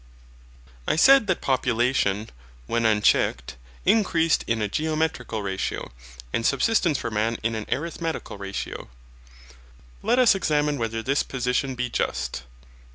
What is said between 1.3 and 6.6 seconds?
population, when unchecked, increased in a geometrical ratio, and